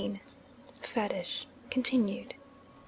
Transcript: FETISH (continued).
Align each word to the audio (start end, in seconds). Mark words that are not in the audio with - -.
FETISH 0.81 1.45
(continued). 1.69 2.33